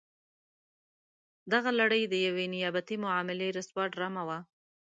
[1.53, 4.39] دغه لړۍ د یوې نیابتي معاملې رسوا ډرامه وه.